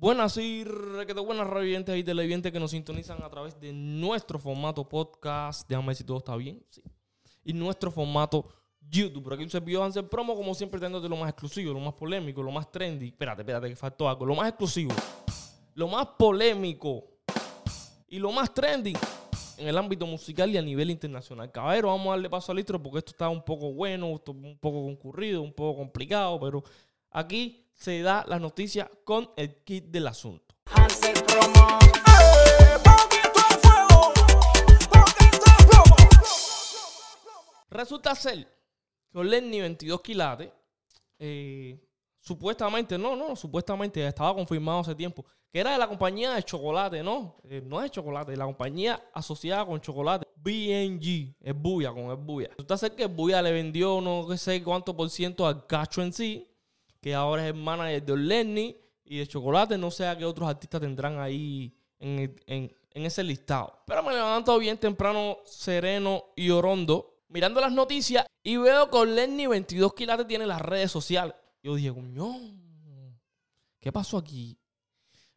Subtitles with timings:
[0.00, 4.88] Buenas y requete buenas radioyentes y televidentes que nos sintonizan a través de nuestro formato
[4.88, 5.68] podcast.
[5.68, 6.64] Déjame ver si todo está bien.
[6.70, 6.82] Sí.
[7.44, 8.48] Y nuestro formato
[8.80, 9.22] YouTube.
[9.22, 12.42] Por aquí un servidor hacer promo, como siempre, de lo más exclusivo, lo más polémico,
[12.42, 13.08] lo más trendy.
[13.08, 14.24] Espérate, espérate, que faltó algo.
[14.24, 14.94] Lo más exclusivo,
[15.74, 17.04] lo más polémico
[18.08, 18.94] y lo más trendy
[19.58, 21.52] en el ámbito musical y a nivel internacional.
[21.52, 24.82] Caballero, vamos a darle paso al intro porque esto está un poco bueno, un poco
[24.82, 26.64] concurrido, un poco complicado, pero
[27.10, 30.54] aquí se da la noticia con el kit del asunto.
[37.70, 38.46] Resulta ser
[39.12, 40.50] que Lenny 22 quilates,
[41.18, 41.80] eh,
[42.20, 47.02] supuestamente, no, no, supuestamente estaba confirmado hace tiempo, que era de la compañía de chocolate,
[47.02, 47.36] ¿no?
[47.44, 52.48] Eh, no es chocolate, la compañía asociada con chocolate, BNG, es Buya, con el Buya.
[52.50, 56.49] Resulta ser que Buya le vendió no sé cuánto por ciento al cacho en sí,
[57.00, 59.78] que ahora es el manager de Lenny y de Chocolate.
[59.78, 63.82] No sé a qué otros artistas tendrán ahí en, ese listado.
[63.86, 69.46] Pero me levanto bien temprano, sereno y orondo, mirando las noticias y veo que Lenny
[69.46, 71.34] 22 quilates tiene las redes sociales.
[71.62, 72.36] Yo dije, coño,
[73.78, 74.58] ¿qué pasó aquí?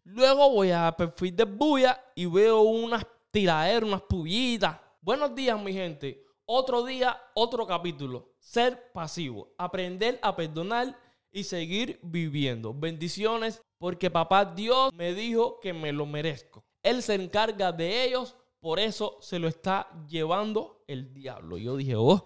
[0.03, 4.77] Luego voy a perfil de Buya y veo unas tiraderas, unas pullitas.
[5.01, 6.25] Buenos días, mi gente.
[6.45, 8.33] Otro día, otro capítulo.
[8.39, 9.53] Ser pasivo.
[9.57, 10.97] Aprender a perdonar
[11.33, 12.73] y seguir viviendo.
[12.73, 16.63] Bendiciones porque papá Dios me dijo que me lo merezco.
[16.83, 21.57] Él se encarga de ellos, por eso se lo está llevando el diablo.
[21.57, 22.25] Yo dije, oh,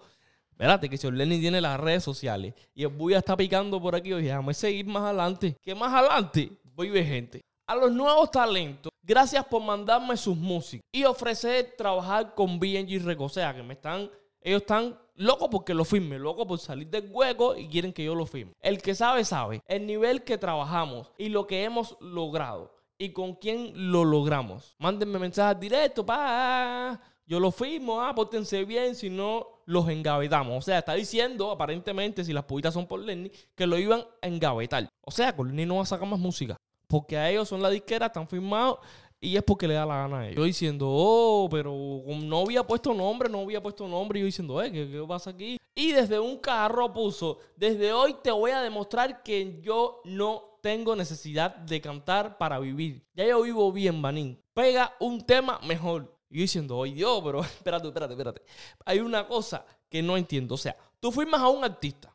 [0.50, 4.10] espérate, que si Lenny tiene las redes sociales y el Buya está picando por aquí,
[4.10, 5.56] yo dije, déjame seguir más adelante.
[5.62, 6.52] ¿Qué más adelante?
[6.74, 7.40] Voy ver gente.
[7.66, 13.32] A los nuevos talentos, gracias por mandarme sus músicas y ofrecer trabajar con BNG Records.
[13.32, 14.10] O sea, que me están,
[14.42, 18.14] ellos están Loco porque lo firme, loco por salir del hueco y quieren que yo
[18.14, 18.52] lo firme.
[18.60, 19.62] El que sabe, sabe.
[19.66, 24.76] El nivel que trabajamos y lo que hemos logrado y con quién lo logramos.
[24.78, 27.00] Mándenme mensajes directos, pa.
[27.26, 30.56] Yo lo firmo, ah, pórtense bien, si no los engavetamos.
[30.56, 34.28] O sea, está diciendo, aparentemente, si las puitas son por Lenny, que lo iban a
[34.28, 34.88] engavetar.
[35.04, 36.56] O sea, con Lenny no va a sacar más música.
[36.86, 38.78] Porque a ellos son la disquera, están firmados
[39.20, 40.36] y es porque le da la gana a ellos.
[40.36, 41.74] Yo diciendo, oh, pero
[42.06, 44.18] no había puesto nombre, no había puesto nombre.
[44.18, 45.58] Y yo diciendo, eh, ¿qué, pasa aquí?
[45.74, 50.94] Y desde un carro puso, desde hoy te voy a demostrar que yo no tengo
[50.94, 53.04] necesidad de cantar para vivir.
[53.14, 54.40] Ya yo vivo bien, Banín.
[54.54, 56.14] Pega un tema mejor.
[56.30, 58.42] Y yo diciendo, oye Dios, pero espérate, espérate, espérate.
[58.84, 60.54] Hay una cosa que no entiendo.
[60.54, 62.12] O sea, tú firmas a un artista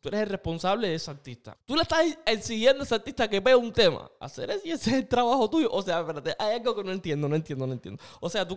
[0.00, 1.56] Tú eres el responsable de ese artista.
[1.64, 4.10] Tú le estás exigiendo a ese artista que pegue un tema.
[4.20, 5.68] Hacer ese, ese es el trabajo tuyo.
[5.72, 8.02] O sea, espérate, hay algo que no entiendo, no entiendo, no entiendo.
[8.20, 8.54] O sea, tú,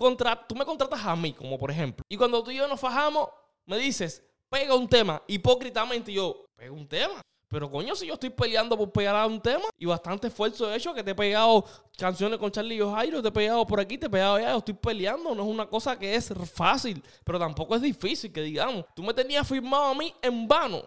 [0.48, 2.04] tú me contratas a mí, como por ejemplo.
[2.10, 3.30] Y cuando tú y yo nos fajamos,
[3.66, 5.22] me dices, pega un tema.
[5.28, 7.22] Hipócritamente yo, pega un tema.
[7.52, 10.78] Pero coño, si yo estoy peleando por pegar a un tema y bastante esfuerzo he
[10.78, 11.66] hecho, que te he pegado
[11.98, 14.60] canciones con Charlie y Jairo, te he pegado por aquí, te he pegado allá, yo
[14.60, 18.86] estoy peleando, no es una cosa que es fácil, pero tampoco es difícil, que digamos,
[18.96, 20.82] tú me tenías firmado a mí en vano.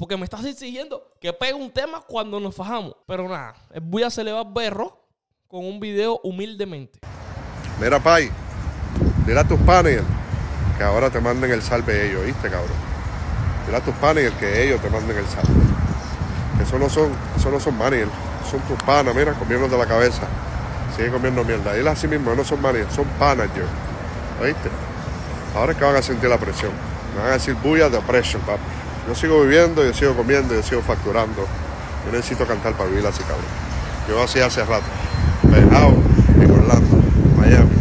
[0.00, 2.96] Porque me estás exigiendo que pegue un tema cuando nos fajamos.
[3.06, 4.98] Pero nada, voy a celebrar berro
[5.46, 7.00] con un video humildemente.
[7.78, 8.30] Mira, Pai,
[9.26, 10.00] dile a tus panes
[10.78, 12.78] que ahora te manden el salve ellos, ¿viste, cabrón?
[13.66, 15.52] Dile a tus panes que ellos te manden el salve.
[16.62, 18.10] Eso no son, eso no son managers,
[18.50, 20.22] son tus panas, mira, comiendo de la cabeza.
[20.96, 21.74] Sigue comiendo mierda.
[21.74, 23.68] Dile así mismo, no son managers, son managers.
[24.40, 24.70] ¿Oíste?
[25.54, 26.72] Ahora es que van a sentir la presión.
[27.14, 28.79] Me van a decir bulla de presión, papi.
[29.10, 31.44] Yo sigo viviendo, yo sigo comiendo, yo sigo facturando.
[32.06, 33.44] Yo necesito cantar para vivir así, cabrón.
[34.08, 34.84] Yo así hace rato.
[35.50, 35.94] Pejado
[36.40, 36.96] en Orlando,
[37.36, 37.72] Miami,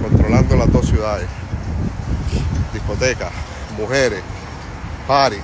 [0.00, 1.26] controlando las dos ciudades.
[2.72, 3.30] Discotecas,
[3.76, 4.22] mujeres,
[5.06, 5.36] party.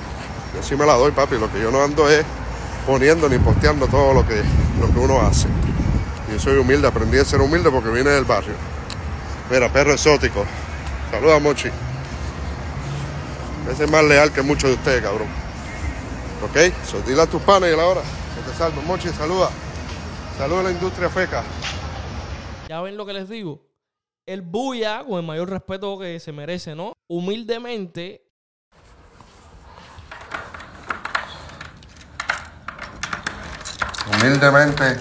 [0.54, 1.36] Yo sí me la doy, papi.
[1.36, 2.24] Lo que yo no ando es
[2.86, 4.42] poniendo ni posteando todo lo que,
[4.80, 5.48] lo que uno hace.
[6.32, 8.54] Yo soy humilde, aprendí a ser humilde porque vine del barrio.
[9.50, 10.46] Mira, perro exótico.
[11.10, 11.68] Saluda, Mochi.
[13.68, 15.28] Ese es más leal que muchos de ustedes, cabrón.
[16.42, 16.72] ¿Ok?
[16.84, 18.80] So, dile a tus panes y a la hora que te salvo.
[18.82, 19.50] Mochi, saluda.
[20.38, 21.42] Saluda a la industria feca.
[22.68, 23.60] Ya ven lo que les digo.
[24.26, 26.92] El buya, con el mayor respeto que se merece, ¿no?
[27.08, 28.22] Humildemente.
[34.12, 35.00] Humildemente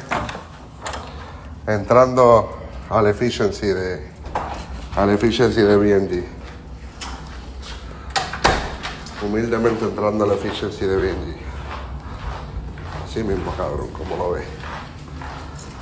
[1.67, 2.57] entrando
[2.89, 4.09] al efficiency de
[4.95, 6.38] al efficiency de BNG
[9.21, 11.35] humildemente entrando a la efficiency de Benji.
[13.03, 14.45] Así mismo, cabrón, como lo ves.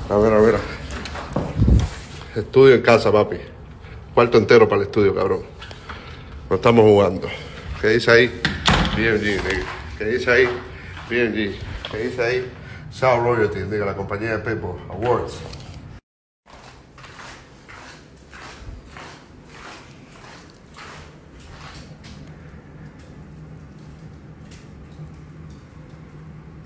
[0.09, 0.55] A ver, a ver.
[2.35, 3.37] Estudio en casa, papi.
[4.13, 5.41] Cuarto entero para el estudio, cabrón.
[6.49, 7.27] No estamos jugando.
[7.81, 8.41] ¿Qué dice ahí?
[8.95, 9.65] BMG,
[9.97, 10.45] ¿Qué dice ahí?
[11.09, 11.55] BMG.
[11.91, 12.51] ¿Qué dice ahí?
[12.89, 15.39] South Royalty, diga la compañía de People Awards.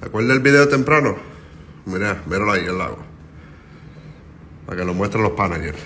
[0.01, 1.15] ¿Te acuerdas del video temprano?
[1.85, 2.97] Mira, míralo ahí al lado.
[4.65, 5.77] Para que lo muestren los managers.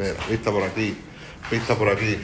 [0.00, 0.96] Mira, vista por aquí,
[1.48, 2.16] vista por aquí.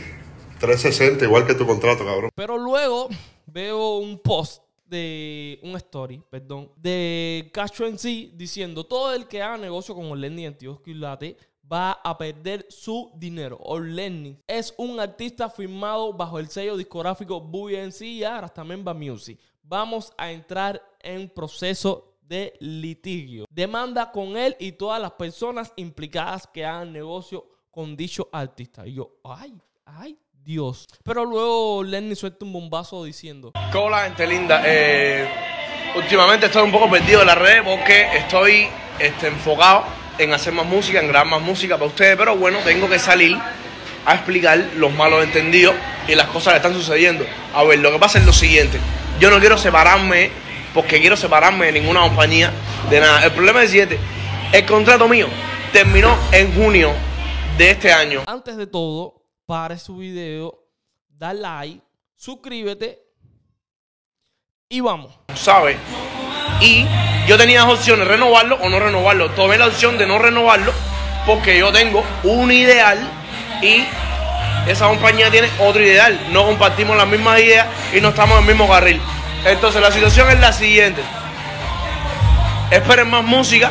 [0.59, 2.31] 360, igual que tu contrato, cabrón.
[2.35, 3.09] Pero luego
[3.47, 9.43] veo un post de un story, perdón, de Cacho en sí diciendo todo el que
[9.43, 11.37] haga negocio con Orlenny 22 Quilate
[11.71, 13.59] va a perder su dinero.
[13.61, 19.39] Orlenny es un artista firmado bajo el sello discográfico BNC y ahora también va Music.
[19.63, 23.47] Vamos a entrar en proceso de litigio.
[23.51, 28.87] Demanda con él y todas las personas implicadas que hagan negocio con dicho artista.
[28.87, 30.87] Y yo, ay, ay, Dios.
[31.03, 34.63] Pero luego Lenny suelta un bombazo diciendo: ¿Cómo la gente linda?
[34.65, 35.27] Eh,
[35.97, 38.69] últimamente estoy un poco perdido en las redes porque estoy
[38.99, 42.89] este, enfocado en hacer más música, en grabar más música para ustedes, pero bueno, tengo
[42.89, 43.39] que salir
[44.07, 45.75] a explicar los malos entendidos
[46.07, 47.25] y las cosas que están sucediendo.
[47.55, 48.79] A ver, lo que pasa es lo siguiente.
[49.19, 50.31] Yo no quiero separarme
[50.73, 52.53] porque quiero separarme de ninguna compañía,
[52.91, 53.25] de nada.
[53.25, 53.99] El problema es el siguiente.
[54.53, 55.29] El contrato mío
[55.73, 56.93] terminó en junio
[57.57, 58.23] de este año.
[58.27, 60.65] Antes de todo, pare su video,
[61.09, 61.83] da like,
[62.17, 63.01] suscríbete
[64.69, 65.19] y vamos.
[65.35, 65.77] ¿sabes?
[66.65, 66.87] Y
[67.27, 69.31] yo tenía dos opciones, renovarlo o no renovarlo.
[69.33, 70.73] Tomé la opción de no renovarlo
[71.27, 72.99] porque yo tengo un ideal
[73.61, 73.85] y
[74.67, 76.19] esa compañía tiene otro ideal.
[76.31, 78.99] No compartimos las mismas ideas y no estamos en el mismo carril.
[79.45, 81.03] Entonces la situación es la siguiente.
[82.71, 83.71] Esperen más música.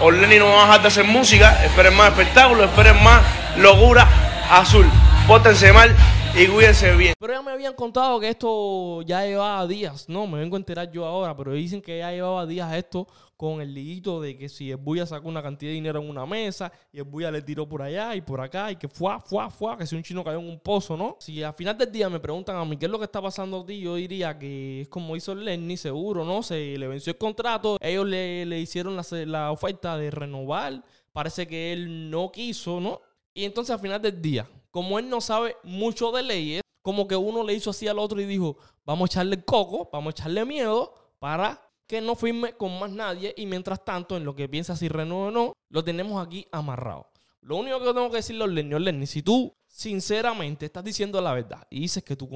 [0.00, 1.58] Orleni no va a dejar de hacer música.
[1.64, 2.66] Esperen más espectáculos.
[2.66, 3.22] Esperen más
[3.56, 4.06] locura
[4.50, 4.86] azul.
[5.26, 5.96] Pótense mal
[6.36, 7.14] y cuídense bien.
[7.18, 10.08] Pero ya me habían contado que esto ya llevaba días.
[10.08, 13.60] No, me vengo a enterar yo ahora, pero dicen que ya llevaba días esto con
[13.60, 16.72] el liguito de que si el Buya sacó una cantidad de dinero en una mesa
[16.92, 19.76] y el Buya le tiró por allá y por acá y que fue, fue, fue,
[19.76, 21.16] que si un chino cayó en un pozo, ¿no?
[21.20, 23.60] Si al final del día me preguntan a mí qué es lo que está pasando
[23.60, 26.42] a ti, yo diría que es como hizo Lenny, seguro, ¿no?
[26.42, 30.82] Se le venció el contrato, ellos le, le hicieron la, la oferta de renovar,
[31.12, 33.00] parece que él no quiso, ¿no?
[33.32, 37.14] Y entonces al final del día, como él no sabe mucho de leyes, como que
[37.14, 40.44] uno le hizo así al otro y dijo, vamos a echarle coco, vamos a echarle
[40.44, 44.74] miedo para que no firme con más nadie y mientras tanto en lo que piensa
[44.74, 47.06] si renueva o no, lo tenemos aquí amarrado.
[47.40, 51.34] Lo único que tengo que decirle a Lenny, Lenny, si tú sinceramente estás diciendo la
[51.34, 52.28] verdad y dices que tu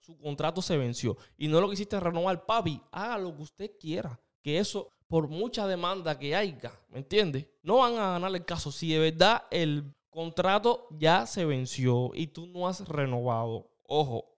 [0.00, 4.18] su contrato se venció y no lo quisiste renovar, papi, haga lo que usted quiera.
[4.42, 7.46] Que eso, por mucha demanda que haya, ¿me entiendes?
[7.62, 8.72] No van a ganar el caso.
[8.72, 14.30] Si de verdad el contrato ya se venció y tú no has renovado, ojo,